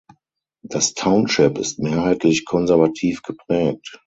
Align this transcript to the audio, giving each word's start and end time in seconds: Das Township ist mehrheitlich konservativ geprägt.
Das 0.63 0.95
Township 0.95 1.59
ist 1.59 1.77
mehrheitlich 1.77 2.45
konservativ 2.45 3.21
geprägt. 3.21 3.99